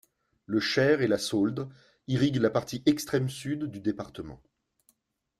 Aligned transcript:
Le 0.47 0.59
Cher 0.59 1.01
et 1.03 1.07
la 1.07 1.19
Sauldre 1.19 1.69
irriguent 2.07 2.39
la 2.41 2.49
partie 2.49 2.81
extrême-sud 2.87 3.65
du 3.65 3.81
département. 3.81 4.41